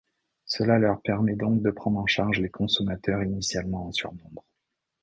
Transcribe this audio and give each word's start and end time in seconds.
Cela 0.45 0.79
leur 0.79 0.99
permet 1.03 1.35
donc 1.35 1.61
de 1.61 1.69
prendre 1.69 1.99
en 1.99 2.07
charge 2.07 2.39
les 2.39 2.49
consommateurs 2.49 3.21
initialement 3.23 3.85
en 3.85 3.91
surnombre. 3.91 4.43